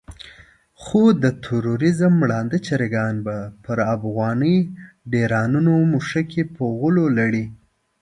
خو 0.81 1.01
د 1.23 1.25
تروريزم 1.45 2.13
ړانده 2.29 2.57
چرګان 2.67 3.15
به 3.25 3.35
پر 3.63 3.77
افغاني 3.95 4.57
ډيرانونو 5.11 5.73
مښوکې 5.91 6.43
په 6.55 6.63
غولو 6.77 7.05
لړي. 7.19 7.45